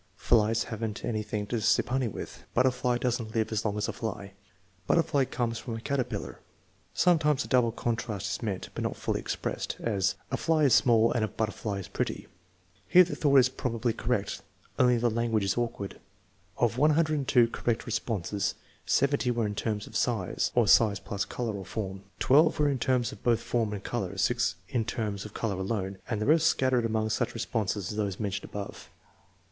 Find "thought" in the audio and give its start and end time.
13.15-13.35